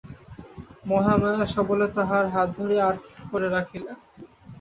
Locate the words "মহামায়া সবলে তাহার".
0.85-2.25